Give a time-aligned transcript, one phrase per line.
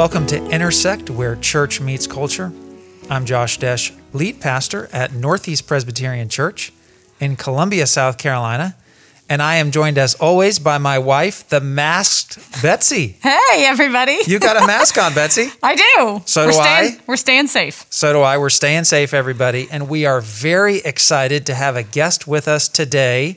[0.00, 2.50] Welcome to Intersect, where church meets culture.
[3.10, 6.72] I'm Josh Desh, lead pastor at Northeast Presbyterian Church
[7.20, 8.76] in Columbia, South Carolina.
[9.28, 13.18] And I am joined, as always, by my wife, the masked Betsy.
[13.22, 14.20] Hey, everybody.
[14.26, 15.50] You got a mask on, Betsy.
[15.62, 16.22] I do.
[16.24, 17.00] So we're do staying, I.
[17.06, 17.84] We're staying safe.
[17.90, 18.38] So do I.
[18.38, 19.68] We're staying safe, everybody.
[19.70, 23.36] And we are very excited to have a guest with us today,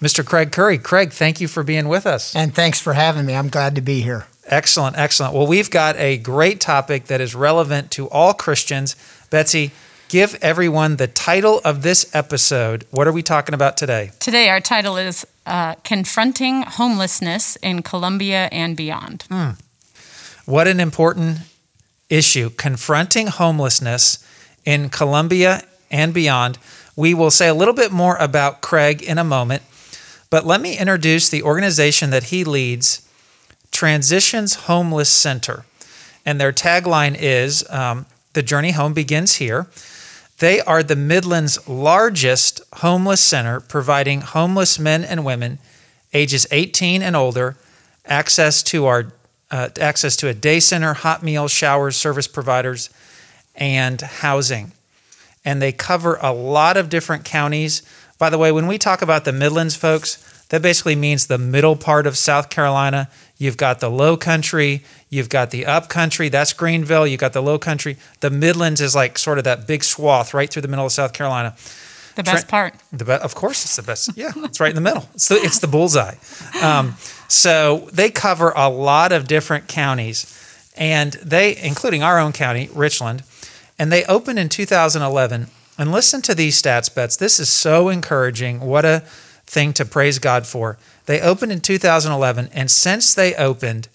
[0.00, 0.24] Mr.
[0.24, 0.78] Craig Curry.
[0.78, 2.34] Craig, thank you for being with us.
[2.34, 3.34] And thanks for having me.
[3.34, 4.24] I'm glad to be here.
[4.46, 5.34] Excellent, excellent.
[5.34, 8.94] Well, we've got a great topic that is relevant to all Christians.
[9.30, 9.70] Betsy,
[10.08, 12.86] give everyone the title of this episode.
[12.90, 14.10] What are we talking about today?
[14.20, 19.24] Today, our title is uh, Confronting Homelessness in Columbia and Beyond.
[20.44, 21.38] What an important
[22.10, 24.24] issue confronting homelessness
[24.64, 26.58] in Columbia and beyond.
[26.96, 29.62] We will say a little bit more about Craig in a moment,
[30.30, 33.03] but let me introduce the organization that he leads
[33.74, 35.64] Transitions Homeless Center.
[36.24, 39.66] And their tagline is um, The Journey Home Begins Here.
[40.38, 45.58] They are the Midlands' largest homeless center, providing homeless men and women
[46.12, 47.56] ages 18 and older
[48.06, 49.12] access to our
[49.50, 52.90] uh, access to a day center, hot meals, showers, service providers,
[53.56, 54.70] and housing.
[55.44, 57.82] And they cover a lot of different counties.
[58.18, 61.74] By the way, when we talk about the Midlands, folks, that basically means the middle
[61.74, 63.10] part of South Carolina.
[63.36, 67.42] You've got the low country, you've got the up country, that's Greenville, you've got the
[67.42, 67.96] low country.
[68.20, 71.12] The Midlands is like sort of that big swath right through the middle of South
[71.12, 71.56] Carolina.
[72.14, 72.74] The best part.
[72.92, 74.16] The be- of course, it's the best.
[74.16, 75.08] Yeah, it's right in the middle.
[75.14, 76.14] It's the, it's the bullseye.
[76.62, 76.94] Um,
[77.26, 83.24] so they cover a lot of different counties, and they, including our own county, Richland,
[83.76, 85.48] and they opened in 2011.
[85.76, 87.16] And listen to these stats, Bets.
[87.16, 88.60] This is so encouraging.
[88.60, 89.02] What a
[89.46, 90.78] thing to praise God for.
[91.06, 93.88] They opened in 2011, and since they opened,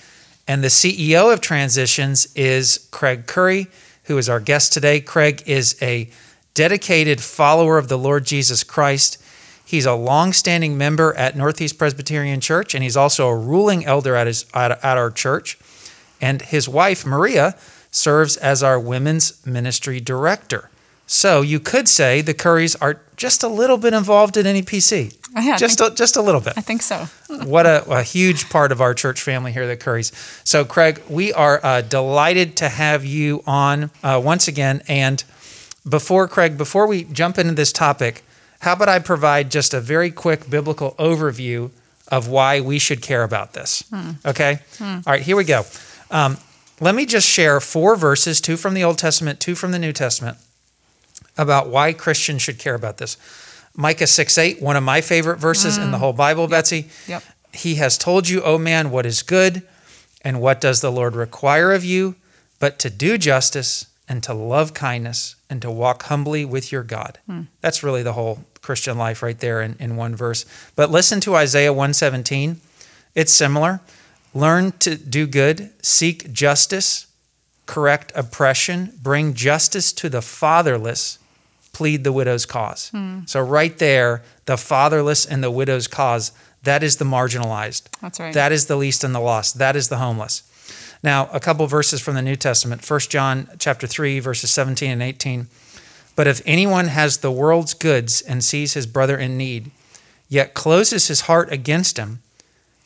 [0.47, 3.67] And the CEO of Transitions is Craig Curry,
[4.05, 5.01] who is our guest today.
[5.01, 6.09] Craig is a
[6.55, 9.21] dedicated follower of the Lord Jesus Christ.
[9.65, 14.27] He's a long-standing member at Northeast Presbyterian Church, and he's also a ruling elder at,
[14.27, 15.59] his, at, at our church.
[16.21, 17.57] And his wife, Maria,
[17.95, 20.69] serves as our women's ministry director.
[21.07, 25.17] So you could say the Currys are just a little bit involved in NEPC.
[25.37, 27.09] Yeah, just, a, just a little bit I think so.
[27.45, 30.13] what a, a huge part of our church family here, the Currys.
[30.47, 34.83] So, Craig, we are uh, delighted to have you on uh, once again.
[34.89, 35.23] And
[35.89, 38.25] before, Craig, before we jump into this topic,
[38.61, 41.71] how about I provide just a very quick biblical overview
[42.09, 43.85] of why we should care about this?
[44.25, 44.61] Okay?
[44.81, 45.65] All right, here we go.
[46.11, 46.39] Um,
[46.81, 49.93] let me just share four verses, two from the Old Testament, two from the New
[49.93, 50.39] Testament,
[51.37, 53.17] about why Christians should care about this.
[53.77, 56.01] Micah 6 8, one of my favorite verses in the mm.
[56.01, 56.89] whole Bible, Betsy.
[57.09, 57.23] Yep.
[57.53, 59.63] He has told you, O man, what is good,
[60.23, 62.17] and what does the Lord require of you,
[62.59, 67.19] but to do justice and to love kindness and to walk humbly with your God.
[67.27, 67.43] Hmm.
[67.61, 70.47] That's really the whole Christian life right there in, in one verse.
[70.77, 72.61] But listen to Isaiah 117.
[73.15, 73.81] It's similar.
[74.35, 77.07] Learn to do good, seek justice,
[77.67, 81.19] correct oppression, bring justice to the fatherless,
[81.73, 82.91] plead the widow's cause.
[82.91, 83.21] Hmm.
[83.27, 86.33] So, right there, the fatherless and the widow's cause,
[86.65, 87.83] that is the marginalized.
[88.01, 88.35] That's right.
[88.35, 89.59] That is the least and the lost.
[89.59, 90.43] That is the homeless.
[91.03, 92.89] Now, a couple verses from the New Testament.
[92.89, 95.49] 1 John chapter 3 verses 17 and 18.
[96.17, 99.71] But if anyone has the world's goods and sees his brother in need,
[100.29, 102.23] yet closes his heart against him,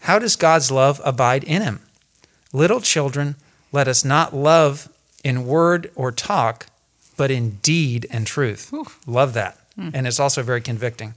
[0.00, 1.80] how does God's love abide in him?
[2.52, 3.36] Little children,
[3.72, 4.88] let us not love
[5.24, 6.66] in word or talk,
[7.16, 8.72] but in deed and truth.
[9.06, 9.58] Love that.
[9.94, 11.14] And it's also very convicting.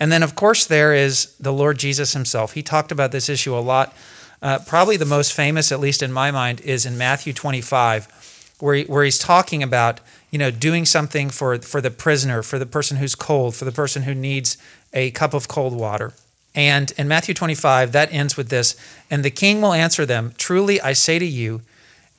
[0.00, 2.52] And then, of course, there is the Lord Jesus himself.
[2.52, 3.94] He talked about this issue a lot.
[4.40, 8.76] Uh, probably the most famous, at least in my mind, is in Matthew 25, where,
[8.76, 10.00] he, where he's talking about,
[10.30, 13.72] you know, doing something for, for the prisoner, for the person who's cold, for the
[13.72, 14.56] person who needs
[14.92, 16.12] a cup of cold water.
[16.54, 18.74] And in Matthew 25, that ends with this
[19.10, 21.62] And the king will answer them, Truly I say to you,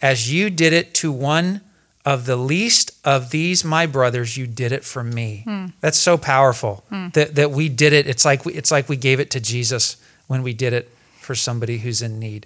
[0.01, 1.61] as you did it to one
[2.05, 5.65] of the least of these my brothers you did it for me hmm.
[5.81, 7.09] that's so powerful hmm.
[7.09, 9.97] that, that we did it it's like we, it's like we gave it to jesus
[10.27, 10.89] when we did it
[11.19, 12.45] for somebody who's in need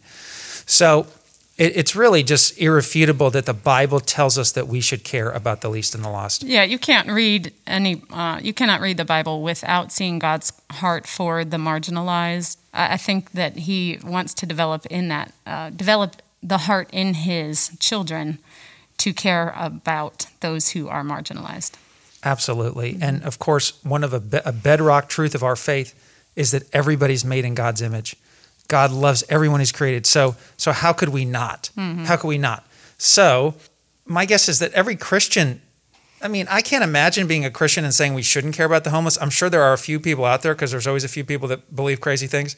[0.66, 1.06] so
[1.58, 5.62] it, it's really just irrefutable that the bible tells us that we should care about
[5.62, 9.06] the least and the lost yeah you can't read any uh, you cannot read the
[9.06, 14.46] bible without seeing god's heart for the marginalized i, I think that he wants to
[14.46, 18.40] develop in that uh, develop the heart in his children
[18.98, 21.74] to care about those who are marginalized.
[22.24, 22.94] Absolutely.
[22.94, 23.04] Mm-hmm.
[23.04, 25.94] And of course, one of a, a bedrock truth of our faith
[26.36, 28.16] is that everybody's made in God's image.
[28.74, 30.08] God loves everyone he's created.
[30.08, 31.70] So so how could we not?
[31.78, 32.06] Mm-hmm.
[32.06, 32.66] How could we not?
[32.98, 33.54] So,
[34.08, 35.62] my guess is that every Christian
[36.24, 38.90] I mean, I can't imagine being a Christian and saying we shouldn't care about the
[38.90, 39.22] homeless.
[39.22, 41.48] I'm sure there are a few people out there because there's always a few people
[41.50, 42.56] that believe crazy things.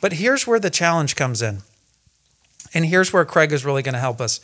[0.00, 1.62] But here's where the challenge comes in.
[2.72, 4.40] And here's where Craig is really going to help us.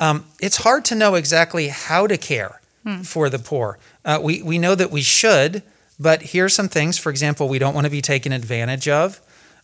[0.00, 3.02] Um, it's hard to know exactly how to care hmm.
[3.02, 3.78] for the poor.
[4.04, 5.62] Uh, we, we know that we should,
[6.00, 6.98] but here's some things.
[6.98, 9.20] For example, we don't want to be taken advantage of.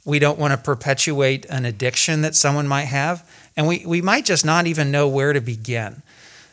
[0.06, 3.28] We don't want to perpetuate an addiction that someone might have.
[3.56, 6.02] And we, we might just not even know where to begin.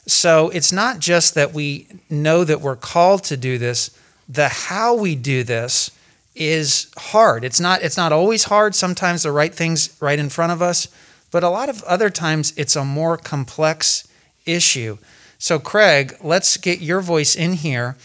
[0.08, 3.98] So it's not just that we know that we're called to do this,
[4.28, 5.92] the how we do this
[6.36, 7.44] is hard.
[7.46, 8.74] It's not it's not always hard.
[8.74, 10.88] Sometimes the right things right in front of us,
[11.32, 14.08] but a lot of other times it's a more complex
[14.46, 14.98] issue.
[15.38, 17.98] So, Craig, let's get your voice in here.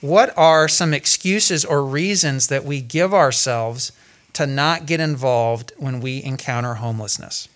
[0.00, 3.92] What are some excuses or reasons that we give ourselves
[4.34, 7.48] to not get involved when we encounter homelessness?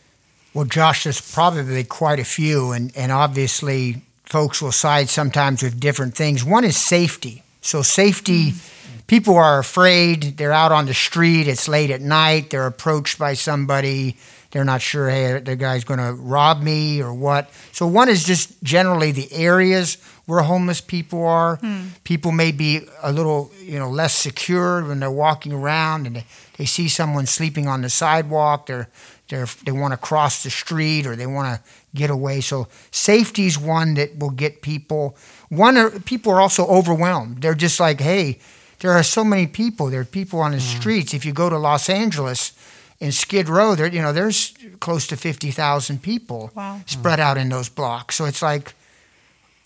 [0.54, 5.78] Well, Josh, there's probably quite a few, and, and obviously, folks will side sometimes with
[5.78, 6.42] different things.
[6.42, 7.42] One is safety.
[7.60, 8.98] So, safety, mm-hmm.
[9.06, 13.34] people are afraid, they're out on the street, it's late at night, they're approached by
[13.34, 14.16] somebody
[14.50, 17.50] they're not sure, hey, the guy's going to rob me or what.
[17.72, 21.56] So, one is just generally the areas where homeless people are.
[21.56, 21.88] Hmm.
[22.04, 26.24] People may be a little, you know, less secure when they're walking around and they,
[26.56, 28.66] they see someone sleeping on the sidewalk.
[28.66, 28.88] They're,
[29.28, 31.62] they're, they want to cross the street or they want to
[31.94, 32.40] get away.
[32.40, 35.14] So, safety is one that will get people.
[35.50, 37.42] One, are, people are also overwhelmed.
[37.42, 38.38] They're just like, hey,
[38.80, 39.90] there are so many people.
[39.90, 40.78] There are people on the mm.
[40.78, 41.12] streets.
[41.12, 42.52] If you go to Los Angeles,
[43.00, 46.76] in Skid Row, there you know there's close to fifty thousand people wow.
[46.76, 46.82] Hmm.
[46.86, 48.16] spread out in those blocks.
[48.16, 48.74] So it's like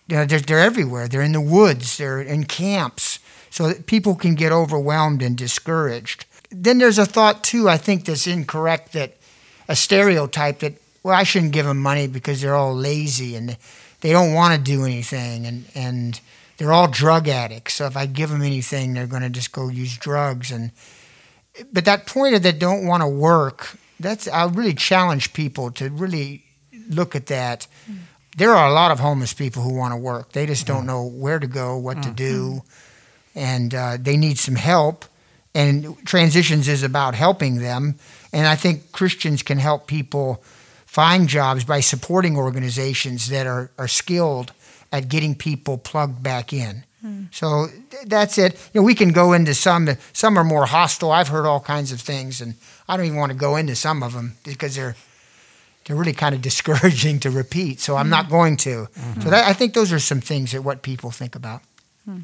[0.09, 1.09] you know, they're, they're everywhere.
[1.09, 1.97] They're in the woods.
[1.97, 3.19] They're in camps.
[3.51, 6.27] So people can get overwhelmed and discouraged.
[6.51, 7.69] Then there's a thought too.
[7.69, 8.93] I think that's incorrect.
[8.93, 9.17] That
[9.69, 13.57] a stereotype that well, I shouldn't give them money because they're all lazy and
[14.01, 16.21] they don't want to do anything and and
[16.59, 17.75] they're all drug addicts.
[17.75, 20.71] So if I give them anything, they're going to just go use drugs and
[21.73, 25.91] but that point of that don't want to work, that's I really challenge people to
[25.91, 26.45] really
[26.89, 27.67] look at that.
[27.91, 27.99] Mm.
[28.37, 30.33] There are a lot of homeless people who want to work.
[30.33, 30.87] They just don't mm.
[30.87, 32.03] know where to go, what mm.
[32.05, 32.63] to do,
[33.35, 35.05] and uh, they need some help.
[35.55, 37.97] And transitions is about helping them.
[38.33, 40.43] And I think Christians can help people
[40.87, 44.53] find jobs by supporting organizations that are, are skilled
[44.91, 46.85] at getting people plugged back in.
[47.33, 47.67] So
[48.07, 48.55] that's it.
[48.73, 49.89] You know, we can go into some.
[50.13, 51.11] Some are more hostile.
[51.11, 52.55] I've heard all kinds of things, and
[52.89, 54.95] I don't even want to go into some of them because they're
[55.85, 57.81] they're really kind of discouraging to repeat.
[57.81, 58.87] So I'm not going to.
[58.87, 59.21] Mm-hmm.
[59.23, 61.63] So that, I think those are some things that what people think about.
[62.05, 62.21] Hmm.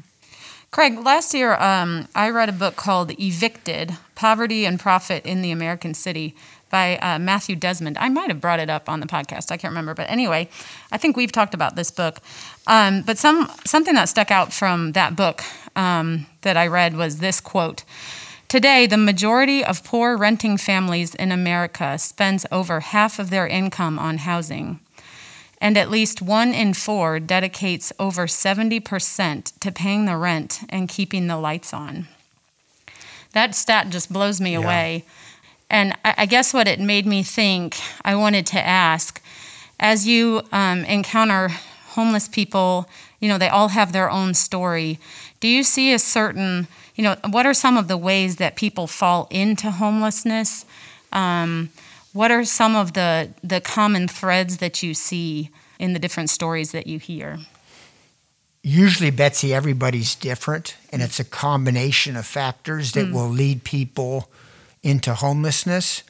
[0.71, 5.51] Craig, last year um, I read a book called Evicted Poverty and Profit in the
[5.51, 6.35] American City
[6.69, 7.97] by uh, Matthew Desmond.
[7.97, 9.51] I might have brought it up on the podcast.
[9.51, 10.49] I can't remember, but anyway,
[10.91, 12.19] I think we've talked about this book.
[12.67, 15.43] Um, but some something that stuck out from that book
[15.75, 17.83] um, that I read was this quote.
[18.47, 23.99] Today, the majority of poor renting families in America spends over half of their income
[23.99, 24.79] on housing,
[25.61, 31.27] and at least one in four dedicates over 70% to paying the rent and keeping
[31.27, 32.07] the lights on.
[33.33, 34.63] That stat just blows me yeah.
[34.63, 35.05] away.
[35.69, 39.21] And I guess what it made me think, I wanted to ask
[39.79, 41.49] as you um, encounter
[41.89, 44.99] homeless people, you know, they all have their own story.
[45.39, 48.87] Do you see a certain, you know, what are some of the ways that people
[48.87, 50.65] fall into homelessness?
[51.11, 51.69] Um,
[52.13, 56.71] what are some of the, the common threads that you see in the different stories
[56.71, 57.39] that you hear?
[58.61, 63.13] Usually, Betsy, everybody's different, and it's a combination of factors that mm.
[63.13, 64.29] will lead people
[64.83, 66.03] into homelessness.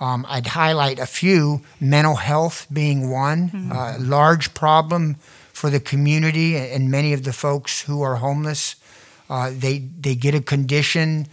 [0.00, 3.72] Um, I'd highlight a few, mental health being one, Mm-hmm.
[3.72, 5.16] uh, large problem
[5.52, 8.76] for the community and many of the folks who are homeless.
[9.30, 11.26] Uh, they, they get a condition,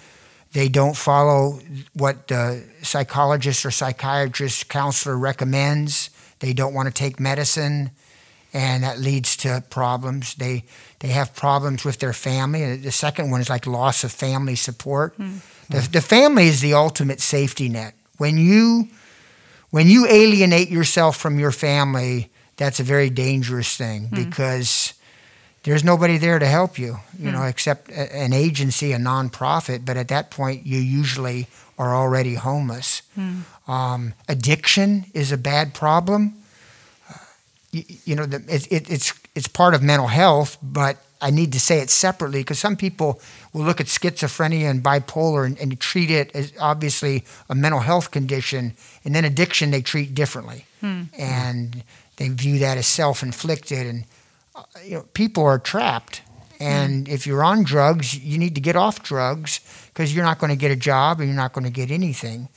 [0.53, 1.59] they don't follow
[1.93, 7.89] what the psychologist or psychiatrist counselor recommends, they don't want to take medicine,
[8.53, 10.35] and that leads to problems.
[10.35, 10.63] They,
[10.99, 12.75] they have problems with their family.
[12.77, 15.15] The second one is like loss of family support.
[15.71, 17.93] The, the family is the ultimate safety net.
[18.17, 18.87] When you
[19.71, 24.93] when you alienate yourself from your family, that's a very dangerous thing because
[25.63, 29.85] there's nobody there to help you, you know, except a- an agency, a nonprofit.
[29.85, 31.47] But at that point, you usually
[31.77, 33.01] are already homeless.
[33.67, 36.33] Um, addiction is a bad problem.
[37.09, 37.13] Uh,
[37.71, 41.51] you, you know, the, it, it, it's it's part of mental health, but I need
[41.53, 43.21] to say it separately because some people
[43.53, 48.11] will look at schizophrenia and bipolar and, and treat it as obviously a mental health
[48.11, 48.73] condition,
[49.05, 50.65] and then addiction they treat differently,
[51.17, 51.83] and
[52.17, 53.85] they view that as self-inflicted.
[53.87, 54.05] And
[54.55, 56.21] uh, you know, people are trapped,
[56.59, 59.59] and if you're on drugs, you need to get off drugs
[59.93, 62.49] because you're not going to get a job and you're not going to get anything.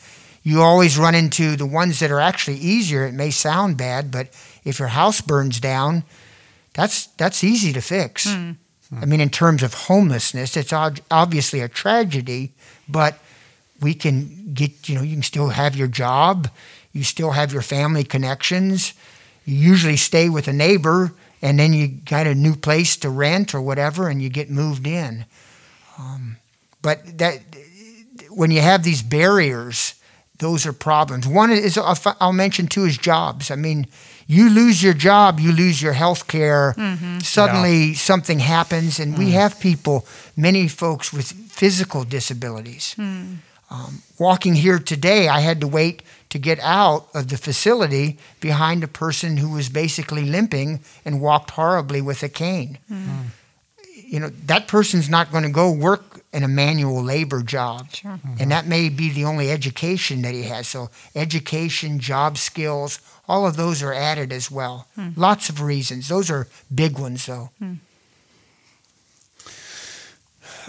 [0.42, 3.06] You always run into the ones that are actually easier.
[3.06, 4.28] It may sound bad, but
[4.64, 6.04] if your house burns down,
[6.74, 8.26] that's that's easy to fix.
[9.02, 10.72] I mean, in terms of homelessness, it's
[11.10, 12.52] obviously a tragedy,
[12.88, 13.18] but
[13.80, 16.48] we can get you know you can still have your job,
[16.92, 18.94] you still have your family connections.
[19.46, 21.12] You usually stay with a neighbor,
[21.42, 24.86] and then you got a new place to rent or whatever, and you get moved
[24.86, 25.24] in.
[25.98, 26.36] Um,
[26.82, 27.40] but that
[28.30, 29.94] when you have these barriers,
[30.38, 31.26] those are problems.
[31.26, 33.50] One is I'll mention too is jobs.
[33.50, 33.86] I mean,
[34.26, 36.74] you lose your job, you lose your health care.
[36.76, 37.18] Mm-hmm.
[37.20, 39.32] Suddenly something happens, and we mm.
[39.32, 42.94] have people, many folks with physical disabilities.
[42.94, 43.34] Hmm.
[43.70, 48.84] Um, walking here today, I had to wait to get out of the facility behind
[48.84, 52.78] a person who was basically limping and walked horribly with a cane.
[52.88, 53.28] Hmm.
[54.06, 57.90] You know, that person's not going to go work in a manual labor job.
[57.92, 58.12] Sure.
[58.12, 58.36] Mm-hmm.
[58.40, 60.66] And that may be the only education that he has.
[60.66, 64.88] So, education, job skills, all of those are added as well.
[64.96, 65.10] Hmm.
[65.16, 66.08] Lots of reasons.
[66.08, 67.50] Those are big ones, though.
[67.58, 67.74] Hmm.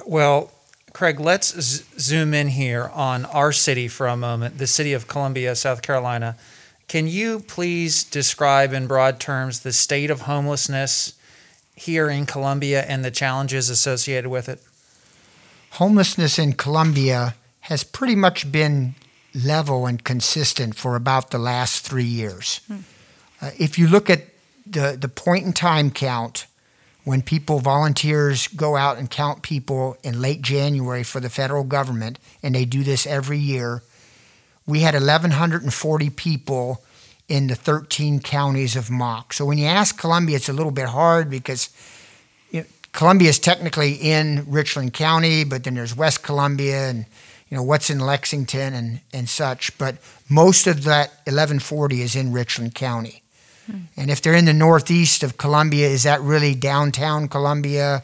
[0.06, 0.51] Well,
[0.94, 5.08] Craig, let's z- zoom in here on our city for a moment, the city of
[5.08, 6.38] Columbia, South Carolina.
[6.88, 11.13] Can you please describe in broad terms the state of homelessness
[11.75, 14.62] here in Columbia and the challenges associated with it?
[15.72, 18.96] Homelessness in Columbia has pretty much been
[19.34, 22.62] level and consistent for about the last three years.
[23.41, 24.22] Uh, if you look at
[24.65, 26.48] the, the point in time count,
[27.03, 32.17] when people, volunteers, go out and count people in late January for the federal government,
[32.41, 33.84] and they do this every year,
[34.65, 36.84] we had 1,140 people
[37.27, 39.34] in the 13 counties of MACH.
[39.38, 41.70] So when you ask Columbia, it's a little bit hard because
[42.51, 47.05] you know, Columbia is technically in Richland County, but then there's West Columbia and
[47.50, 49.75] you know what's in Lexington and, and such.
[49.77, 49.98] But
[50.29, 53.22] most of that 1140 is in Richland County.
[53.65, 53.77] Hmm.
[53.98, 58.03] And if they're in the northeast of Columbia, is that really downtown Columbia?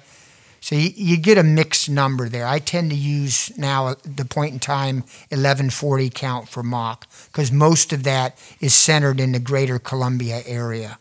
[0.62, 2.46] So you, you get a mixed number there.
[2.46, 4.98] I tend to use now the point in time
[5.30, 10.98] 1140 count for MACH because most of that is centered in the greater Columbia area.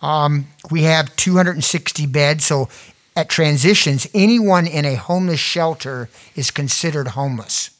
[0.00, 2.68] Um, we have 260 beds, so
[3.16, 7.70] at transitions, anyone in a homeless shelter is considered homeless.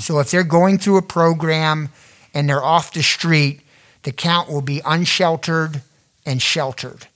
[0.00, 1.88] So if they're going through a program
[2.34, 3.60] and they're off the street,
[4.02, 5.80] the count will be unsheltered
[6.26, 7.06] and sheltered.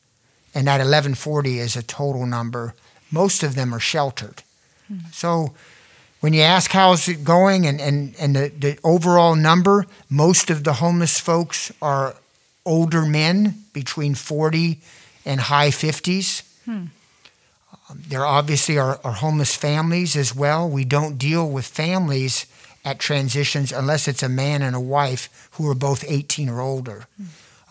[0.54, 2.74] And that 1140 is a total number.
[3.10, 4.42] Most of them are sheltered.
[5.12, 5.54] So
[6.20, 10.62] when you ask how's it going and, and, and the, the overall number, most of
[10.64, 12.14] the homeless folks are
[12.64, 14.78] older men between 40
[15.24, 16.42] and high 50s.
[16.68, 20.68] Um, there obviously are, are homeless families as well.
[20.68, 22.46] We don't deal with families
[22.84, 27.06] at transitions unless it's a man and a wife who are both 18 or older.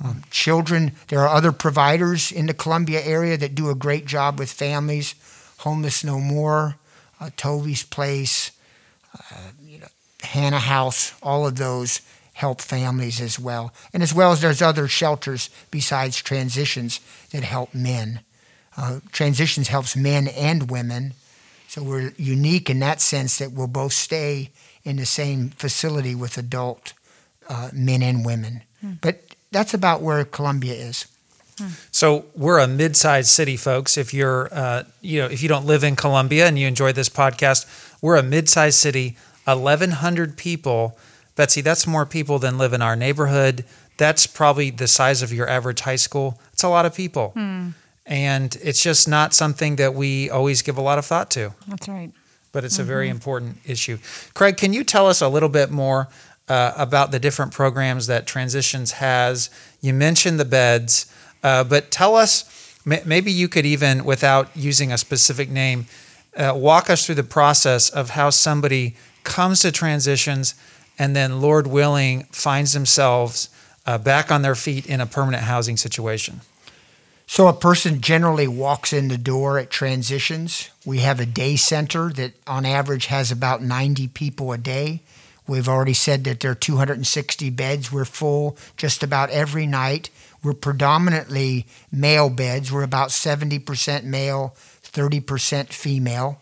[0.03, 4.37] Um, children, there are other providers in the Columbia area that do a great job
[4.39, 5.15] with families.
[5.59, 6.75] Homeless No More,
[7.19, 8.51] uh, Toby's Place,
[9.13, 9.87] uh, you know,
[10.21, 12.01] Hannah House, all of those
[12.33, 13.73] help families as well.
[13.93, 16.99] And as well as there's other shelters besides Transitions
[17.31, 18.19] that help men.
[18.75, 21.13] Uh, Transitions helps men and women.
[21.69, 24.51] So we're unique in that sense that we'll both stay
[24.83, 26.93] in the same facility with adult
[27.47, 28.63] uh, men and women.
[29.01, 31.05] But that's about where Columbia is.
[31.91, 33.97] So we're a mid-sized city, folks.
[33.97, 37.07] If you're, uh, you know, if you don't live in Columbia and you enjoy this
[37.07, 37.65] podcast,
[38.01, 40.97] we're a mid-sized city, 1,100 people,
[41.37, 43.63] Betsy, that's more people than live in our neighborhood.
[43.97, 46.39] That's probably the size of your average high school.
[46.51, 47.29] It's a lot of people.
[47.29, 47.69] Hmm.
[48.05, 51.87] And it's just not something that we always give a lot of thought to, That's
[51.87, 52.11] right.
[52.51, 53.97] but it's a very important issue.
[54.33, 56.07] Craig, can you tell us a little bit more
[56.47, 59.49] uh, about the different programs that Transitions has?
[59.81, 61.11] You mentioned the beds,
[61.43, 65.87] uh, but tell us ma- maybe you could even, without using a specific name,
[66.37, 70.55] uh, walk us through the process of how somebody comes to Transitions
[70.97, 73.49] and then, Lord willing, finds themselves
[73.85, 76.41] uh, back on their feet in a permanent housing situation.
[77.27, 80.69] So a person generally walks in the door at transitions.
[80.85, 85.01] We have a day center that on average has about 90 people a day.
[85.47, 87.91] We've already said that there are 260 beds.
[87.91, 90.09] We're full just about every night.
[90.43, 92.71] We're predominantly male beds.
[92.71, 96.39] We're about 70% male, 30% female.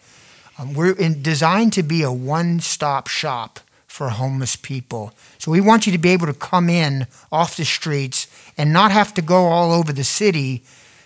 [0.57, 5.13] Um, we're in, designed to be a one stop shop for homeless people.
[5.38, 8.91] So we want you to be able to come in off the streets and not
[8.91, 10.63] have to go all over the city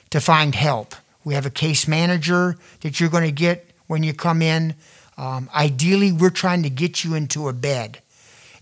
[0.10, 0.96] to find help.
[1.24, 4.76] We have a case manager that you're going to get when you come in.
[5.18, 8.00] Um, ideally, we're trying to get you into a bed.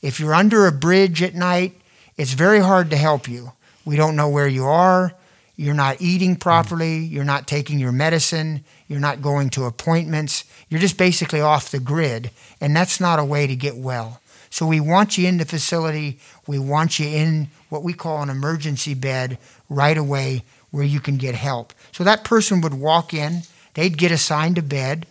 [0.01, 1.73] If you're under a bridge at night,
[2.17, 3.51] it's very hard to help you.
[3.83, 5.13] We don't know where you are.
[5.57, 6.97] You're not eating properly.
[6.97, 8.63] You're not taking your medicine.
[8.87, 10.43] You're not going to appointments.
[10.69, 12.31] You're just basically off the grid.
[12.59, 14.21] And that's not a way to get well.
[14.49, 16.19] So we want you in the facility.
[16.47, 19.37] We want you in what we call an emergency bed
[19.69, 21.73] right away where you can get help.
[21.91, 23.41] So that person would walk in,
[23.73, 25.07] they'd get assigned a bed,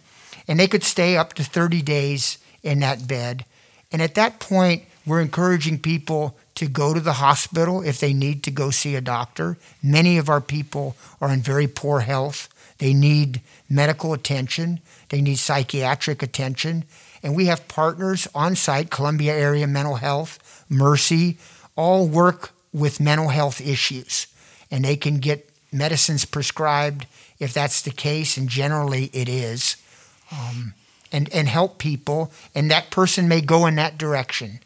[0.46, 3.44] and they could stay up to 30 days in that bed.
[3.92, 8.42] And at that point, we're encouraging people to go to the hospital if they need
[8.44, 9.58] to go see a doctor.
[9.82, 12.48] Many of our people are in very poor health.
[12.78, 16.84] They need medical attention, they need psychiatric attention.
[17.22, 21.38] And we have partners on site Columbia Area Mental Health, Mercy,
[21.76, 24.26] all work with mental health issues.
[24.70, 27.06] And they can get medicines prescribed
[27.38, 29.76] if that's the case, and generally it is.
[30.34, 30.74] Um,
[31.12, 34.58] and, and help people, and that person may go in that direction.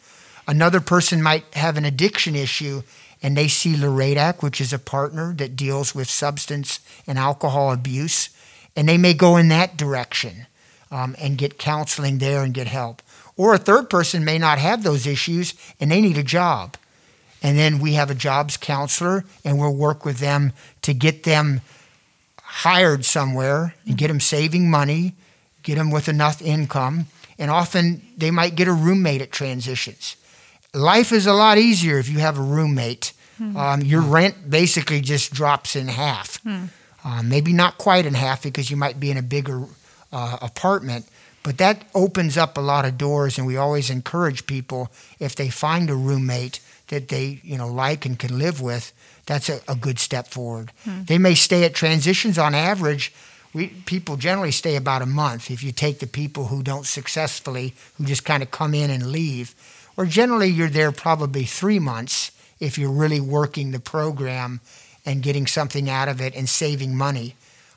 [0.46, 2.82] Another person might have an addiction issue
[3.22, 8.30] and they see LRADAC, which is a partner that deals with substance and alcohol abuse,
[8.76, 10.46] and they may go in that direction
[10.90, 13.02] um, and get counseling there and get help.
[13.36, 16.76] Or a third person may not have those issues and they need a job.
[17.42, 20.52] And then we have a jobs counselor and we'll work with them
[20.82, 21.60] to get them
[22.42, 25.14] hired somewhere and get them saving money,
[25.68, 27.06] get them with enough income.
[27.38, 30.16] And often they might get a roommate at transitions
[30.74, 33.12] life is a lot easier if you have a roommate.
[33.40, 36.40] Um, your rent basically just drops in half.
[37.04, 39.62] Uh, maybe not quite in half because you might be in a bigger
[40.12, 41.06] uh, apartment,
[41.44, 43.38] but that opens up a lot of doors.
[43.38, 48.04] And we always encourage people if they find a roommate that they you know like
[48.06, 48.92] and can live with,
[49.26, 50.72] that's a, a good step forward.
[51.06, 53.12] They may stay at transitions on average.
[53.66, 58.04] People generally stay about a month if you take the people who don't successfully, who
[58.04, 59.54] just kind of come in and leave
[59.98, 64.60] or generally you're there probably three months if you're really working the program
[65.04, 67.34] and getting something out of it and saving money.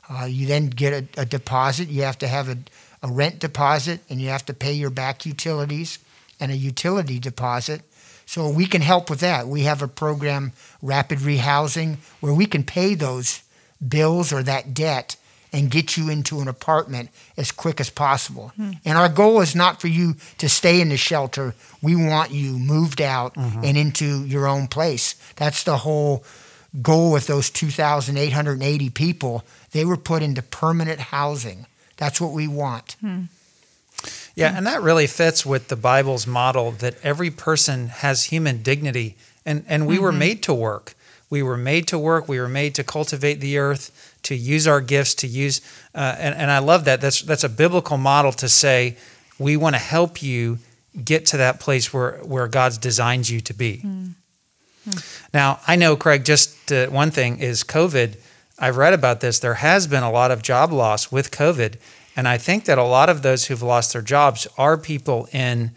[0.07, 1.89] Uh, you then get a, a, deposit.
[1.89, 2.57] You have to have a,
[3.01, 5.97] a rent deposit and you have to pay your back utilities
[6.39, 7.81] and a utility deposit.
[8.27, 9.47] So we can help with that.
[9.47, 10.51] We have a program,
[10.83, 13.41] Rapid Rehousing, where we can pay those
[13.85, 15.15] bills or that debt
[15.53, 18.53] and get you into an apartment as quick as possible.
[18.85, 21.53] And our goal is not for you to stay in the shelter.
[21.81, 23.63] We want you moved out mm-hmm.
[23.63, 25.15] and into your own place.
[25.35, 26.23] That's the whole
[26.81, 29.43] goal with those 2,880 people.
[29.71, 31.65] They were put into permanent housing.
[31.97, 32.95] That's what we want.
[33.01, 33.23] Hmm.
[34.35, 39.15] Yeah, and that really fits with the Bible's model that every person has human dignity,
[39.45, 40.19] and, and we were mm-hmm.
[40.19, 40.95] made to work.
[41.31, 42.27] We were made to work.
[42.27, 45.61] We were made to cultivate the earth, to use our gifts, to use,
[45.95, 47.01] uh, and, and I love that.
[47.01, 48.97] That's that's a biblical model to say
[49.39, 50.59] we want to help you
[51.05, 53.81] get to that place where where God's designed you to be.
[55.33, 56.25] Now, I know, Craig.
[56.25, 58.17] Just uh, one thing is COVID.
[58.59, 59.39] I've read about this.
[59.39, 61.77] There has been a lot of job loss with COVID,
[62.15, 65.71] and I think that a lot of those who've lost their jobs are people in,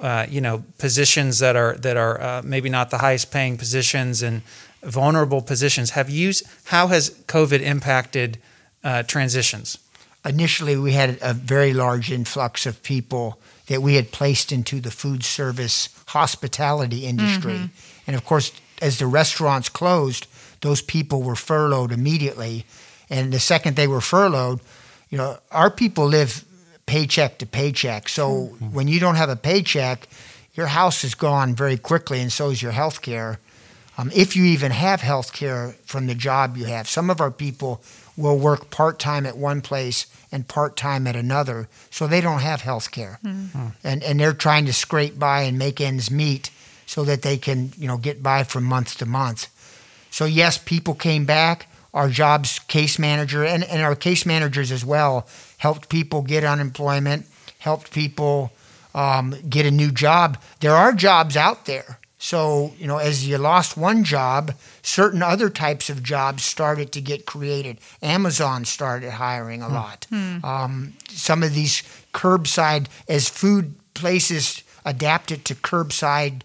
[0.00, 4.22] uh, you know, positions that are that are uh, maybe not the highest paying positions
[4.22, 4.42] and
[4.82, 5.90] vulnerable positions.
[5.90, 6.32] Have you?
[6.64, 8.38] How has COVID impacted
[8.82, 9.78] uh, transitions?
[10.24, 14.90] Initially, we had a very large influx of people that we had placed into the
[14.90, 17.70] food service hospitality industry.
[18.06, 20.26] And of course, as the restaurants closed,
[20.60, 22.64] those people were furloughed immediately.
[23.08, 24.60] And the second they were furloughed,
[25.08, 26.44] you know, our people live
[26.86, 28.08] paycheck to paycheck.
[28.08, 30.08] So when you don't have a paycheck,
[30.54, 33.38] your house is gone very quickly, and so is your health care.
[33.98, 37.30] Um, if you even have health care from the job you have, some of our
[37.30, 37.82] people
[38.16, 42.40] will work part time at one place and part time at another, so they don't
[42.40, 43.68] have health care, mm-hmm.
[43.82, 46.50] and and they're trying to scrape by and make ends meet
[46.86, 49.48] so that they can you know get by from month to month.
[50.10, 51.66] So yes, people came back.
[51.92, 55.26] Our jobs case manager and, and our case managers as well
[55.58, 57.26] helped people get unemployment,
[57.58, 58.52] helped people
[58.94, 60.38] um, get a new job.
[60.60, 61.99] There are jobs out there.
[62.22, 64.52] So, you know, as you lost one job,
[64.82, 67.78] certain other types of jobs started to get created.
[68.02, 69.74] Amazon started hiring a hmm.
[69.74, 70.06] lot.
[70.10, 70.44] Hmm.
[70.44, 76.42] Um, some of these curbside, as food places adapted to curbside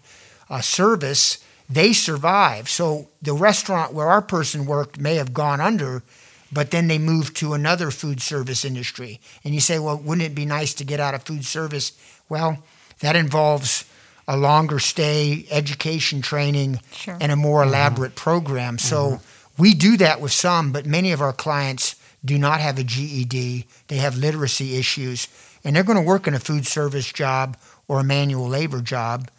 [0.48, 2.70] uh, service, they survive.
[2.70, 6.02] So the restaurant where our person worked may have gone under,
[6.50, 9.20] but then they moved to another food service industry.
[9.44, 11.92] And you say, well, wouldn't it be nice to get out of food service?
[12.30, 12.62] Well,
[13.00, 13.84] that involves
[14.28, 17.16] a longer stay, education training, sure.
[17.20, 17.70] and a more mm-hmm.
[17.70, 18.78] elaborate program.
[18.78, 19.62] So mm-hmm.
[19.62, 23.66] we do that with some, but many of our clients do not have a GED.
[23.88, 25.28] They have literacy issues,
[25.64, 27.56] and they're going to work in a food service job
[27.88, 29.30] or a manual labor job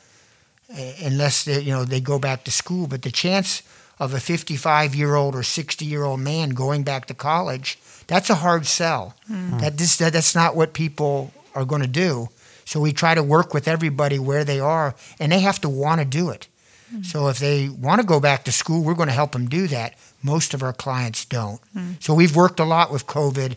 [0.69, 2.87] unless they, you know they go back to school.
[2.87, 3.63] But the chance
[3.99, 8.29] of a 55 year old or 60 year old man going back to college, that's
[8.29, 9.15] a hard sell.
[9.29, 9.59] Mm-hmm.
[9.59, 12.29] That, this, that that's not what people are going to do.
[12.67, 16.01] So we try to work with everybody where they are, and they have to want
[16.01, 16.49] to do it.
[16.91, 17.03] Mm-hmm.
[17.03, 19.67] So if they want to go back to school, we're going to help them do
[19.67, 19.95] that.
[20.21, 21.61] Most of our clients don't.
[21.73, 21.93] Mm-hmm.
[22.01, 23.55] So we've worked a lot with COVID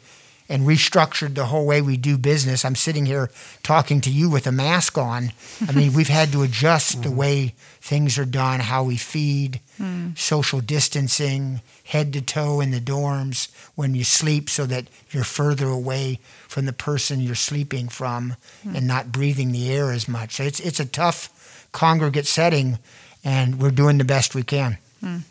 [0.50, 2.64] and restructured the whole way we do business.
[2.64, 3.30] I'm sitting here
[3.62, 5.32] talking to you with a mask on.
[5.66, 7.14] I mean, we've had to adjust the mm.
[7.14, 10.18] way things are done, how we feed, mm.
[10.18, 15.68] social distancing, head to toe in the dorms when you sleep so that you're further
[15.68, 18.34] away from the person you're sleeping from
[18.66, 18.76] mm.
[18.76, 20.34] and not breathing the air as much.
[20.34, 22.80] So it's it's a tough congregate setting
[23.22, 24.78] and we're doing the best we can.
[25.02, 25.22] Mm.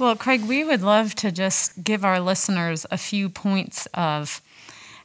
[0.00, 4.40] Well, Craig, we would love to just give our listeners a few points of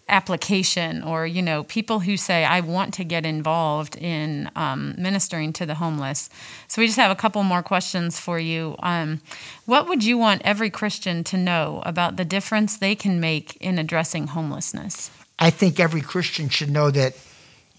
[0.08, 5.52] application or you know people who say i want to get involved in um, ministering
[5.52, 6.30] to the homeless.
[6.68, 8.76] So we just have a couple more questions for you.
[8.84, 9.20] Um,
[9.66, 13.78] what would you want every christian to know about the difference they can make in
[13.80, 15.12] addressing homelessness?
[15.40, 17.18] I think every christian should know that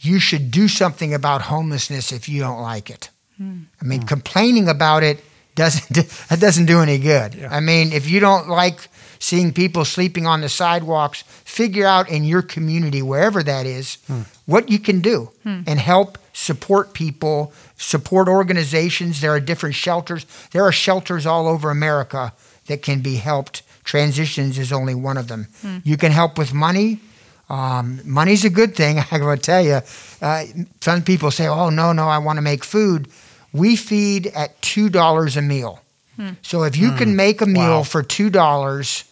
[0.00, 3.08] you should do something about homelessness if you don't like it.
[3.38, 3.60] Hmm.
[3.80, 5.22] i mean complaining about it
[5.56, 5.88] doesn't
[6.28, 7.34] that doesn't do any good.
[7.34, 7.48] Yeah.
[7.50, 8.88] I mean, if you don't like
[9.18, 14.22] seeing people sleeping on the sidewalks, figure out in your community, wherever that is, hmm.
[14.44, 15.62] what you can do hmm.
[15.66, 19.20] and help support people, support organizations.
[19.20, 20.26] There are different shelters.
[20.52, 22.32] There are shelters all over America
[22.66, 23.62] that can be helped.
[23.84, 25.48] Transitions is only one of them.
[25.62, 25.78] Hmm.
[25.82, 27.00] You can help with money.
[27.48, 28.98] Um, money's a good thing.
[29.10, 29.80] I will tell you.
[30.20, 30.44] Uh,
[30.80, 33.08] some people say, "Oh no, no, I want to make food."
[33.52, 35.80] We feed at two dollars a meal.
[36.16, 36.30] Hmm.
[36.42, 36.98] So if you hmm.
[36.98, 37.82] can make a meal wow.
[37.82, 39.04] for two dollars,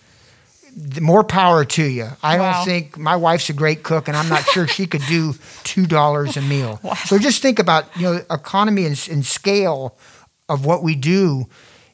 [1.00, 2.08] more power to you.
[2.22, 2.52] I wow.
[2.52, 5.86] don't think my wife's a great cook, and I'm not sure she could do two
[5.86, 6.80] dollars a meal.
[6.82, 6.94] Wow.
[6.94, 9.96] So just think about you know economy and, and scale
[10.48, 11.46] of what we do.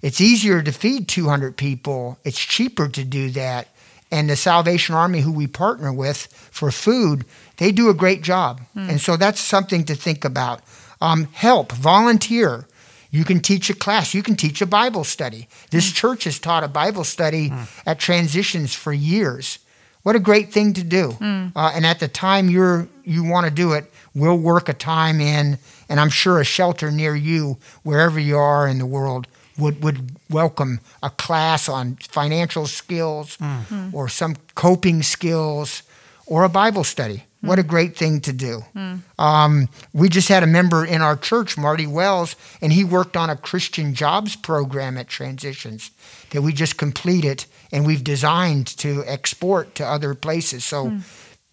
[0.03, 2.19] It's easier to feed 200 people.
[2.25, 3.69] It's cheaper to do that.
[4.11, 7.25] And the Salvation Army, who we partner with for food,
[7.59, 8.61] they do a great job.
[8.73, 8.91] Hmm.
[8.91, 10.63] And so that's something to think about.
[11.01, 12.67] Um, help, volunteer.
[13.11, 14.15] You can teach a class.
[14.15, 15.49] You can teach a Bible study.
[15.71, 15.95] This mm.
[15.95, 17.69] church has taught a Bible study mm.
[17.85, 19.59] at transitions for years.
[20.03, 21.13] What a great thing to do!
[21.21, 21.53] Mm.
[21.55, 25.21] Uh, and at the time you're you want to do it, we'll work a time
[25.21, 25.59] in,
[25.89, 29.27] and I'm sure a shelter near you, wherever you are in the world,
[29.59, 33.93] would would welcome a class on financial skills mm.
[33.93, 35.83] or some coping skills
[36.27, 37.25] or a Bible study.
[37.43, 38.63] What a great thing to do.
[38.77, 39.01] Mm.
[39.19, 43.31] Um, we just had a member in our church, Marty Wells, and he worked on
[43.31, 45.91] a Christian jobs program at Transitions
[46.31, 50.65] that we just completed and we've designed to export to other places.
[50.65, 51.03] So mm.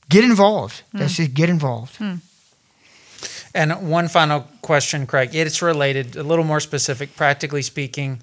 [0.09, 0.83] get involved.
[0.93, 0.99] Mm.
[0.99, 2.01] That's it, get involved.
[3.55, 5.33] And one final question, Craig.
[5.33, 8.21] It's related, a little more specific, practically speaking.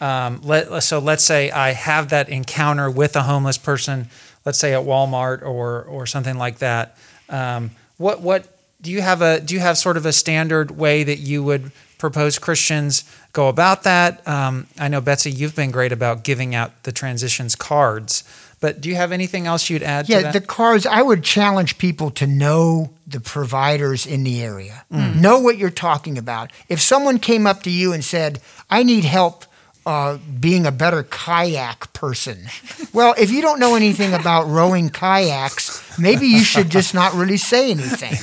[0.00, 4.08] Um, let, so let's say I have that encounter with a homeless person
[4.44, 6.96] let's say at Walmart or or something like that.
[7.28, 8.46] Um, what what
[8.80, 11.72] do you have a do you have sort of a standard way that you would
[11.98, 14.26] propose Christians go about that?
[14.26, 18.24] Um, I know Betsy, you've been great about giving out the transitions cards,
[18.60, 20.08] but do you have anything else you'd add?
[20.08, 20.84] Yeah, the cards.
[20.84, 24.84] I would challenge people to know the providers in the area.
[24.92, 25.20] Mm.
[25.20, 26.50] Know what you're talking about.
[26.68, 29.44] If someone came up to you and said, "I need help."
[29.86, 32.46] Uh, being a better kayak person.
[32.92, 37.36] Well, if you don't know anything about rowing kayaks, maybe you should just not really
[37.36, 38.14] say anything.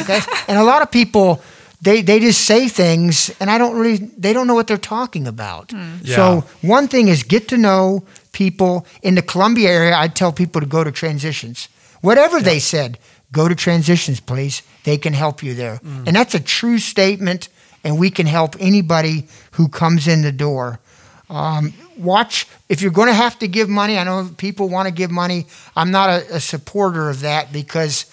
[0.00, 1.40] Okay, and a lot of people
[1.80, 5.26] they they just say things, and I don't really they don't know what they're talking
[5.26, 5.72] about.
[6.02, 6.16] Yeah.
[6.16, 9.94] So one thing is get to know people in the Columbia area.
[9.94, 11.68] I'd tell people to go to transitions,
[12.00, 12.98] whatever they said.
[13.32, 14.62] Go to transitions, please.
[14.84, 17.48] They can help you there, and that's a true statement.
[17.84, 20.80] And we can help anybody who comes in the door.
[21.28, 23.98] Um, watch if you're going to have to give money.
[23.98, 25.46] I know people want to give money.
[25.74, 28.06] I'm not a, a supporter of that because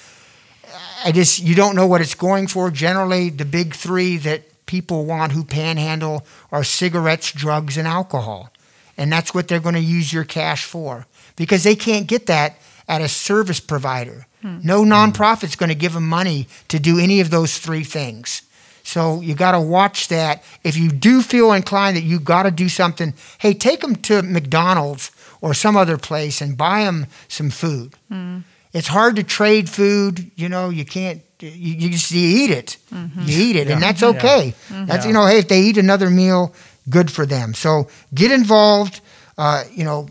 [1.06, 2.72] I just you don't know what it's going for.
[2.72, 8.52] Generally, the big three that people want who panhandle are cigarettes, drugs, and alcohol,
[8.98, 12.58] and that's what they're going to use your cash for because they can't get that
[12.88, 14.26] at a service provider.
[14.44, 18.42] No nonprofit's going to give them money to do any of those three things.
[18.84, 20.44] So you got to watch that.
[20.64, 24.22] If you do feel inclined that you got to do something, hey, take them to
[24.22, 27.94] McDonald's or some other place and buy them some food.
[28.12, 28.44] Mm.
[28.74, 30.32] It's hard to trade food.
[30.36, 31.22] You know, you can't.
[31.40, 32.78] You, you just you eat it.
[32.94, 33.22] Mm-hmm.
[33.26, 34.10] You eat it, and that's Yeah.
[34.10, 34.54] okay.
[34.70, 34.86] Mm-hmm.
[34.86, 36.54] That's you know, hey, if they eat another meal,
[36.90, 37.54] good for them.
[37.54, 39.02] So get involved.
[39.38, 40.08] Uh, you know,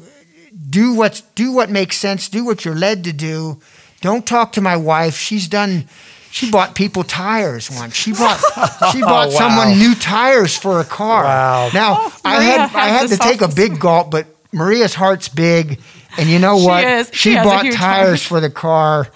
[0.68, 2.28] do what's do what makes sense.
[2.28, 3.60] Do what you're led to do.
[4.00, 5.16] Don't talk to my wife.
[5.16, 5.88] She's done.
[6.32, 7.94] She bought people tires once.
[7.94, 8.38] She bought
[8.92, 9.38] she bought wow.
[9.38, 11.24] someone new tires for a car.
[11.24, 11.70] Wow.
[11.74, 15.80] Now Oh, I had I had to take a big gulp, but Maria's heart's big,
[16.18, 16.80] and you know what?
[16.80, 16.84] She what?
[16.84, 17.06] is.
[17.12, 18.28] She, She has a bought huge tires heart.
[18.28, 19.08] for the car,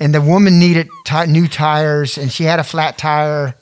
[0.00, 3.54] and the woman needed ti new tires, and she had a flat tire.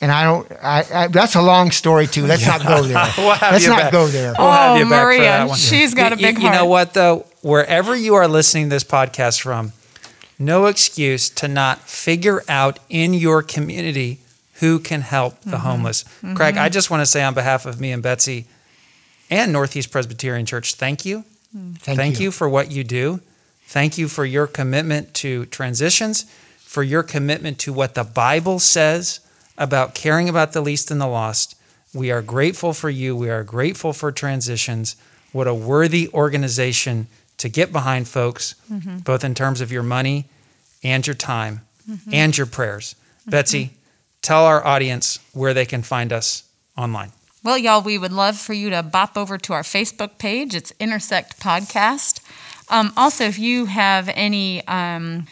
[0.00, 0.50] And I don't.
[0.62, 2.24] I, I, that's a long story too.
[2.24, 3.04] Let's not go there.
[3.18, 3.92] We'll Let's not back.
[3.92, 4.32] go there.
[4.38, 5.58] We'll have Oh, you back for Maria, that one.
[5.58, 7.26] she's got a big you, You know what though?
[7.42, 9.72] Wherever you are listening to this podcast from,
[10.38, 14.18] no excuse to not figure out in your community
[14.54, 15.66] who can help the Mm-hmm.
[15.66, 16.04] homeless.
[16.34, 18.46] Craig, I just want to say on behalf of me and Betsy
[19.30, 21.24] and Northeast Presbyterian Church, thank you.
[21.80, 22.30] Thank, you.
[22.30, 23.20] for what you do.
[23.66, 26.24] Thank you for your commitment to transitions,
[26.58, 29.20] for your commitment to what the Bible says
[29.56, 31.54] about caring about the least and the lost.
[31.94, 33.16] We are grateful for you.
[33.16, 34.94] We are grateful for transitions.
[35.32, 37.06] What a worthy organization
[37.38, 38.54] to get behind, folks,
[39.04, 40.26] both in terms of your money
[40.82, 41.62] and your time
[42.12, 42.94] and your prayers.
[43.26, 43.70] Betsy,
[44.22, 46.44] tell our audience where they can find us
[46.76, 47.12] online.
[47.44, 50.54] Well, y'all, we would love for you to bop over to our Facebook page.
[50.54, 52.20] It's Intersect Podcast.
[52.68, 55.26] Um, also, if you have any, um,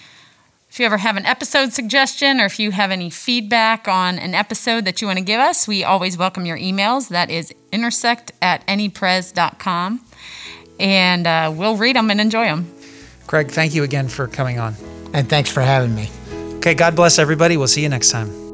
[0.70, 4.34] if you ever have an episode suggestion or if you have any feedback on an
[4.34, 7.08] episode that you want to give us, we always welcome your emails.
[7.08, 10.00] That is intersect at nepres.com.
[10.78, 12.72] And uh, we'll read them and enjoy them.
[13.26, 14.74] Craig, thank you again for coming on.
[15.12, 16.10] And thanks for having me.
[16.58, 17.56] Okay, God bless everybody.
[17.56, 18.45] We'll see you next time.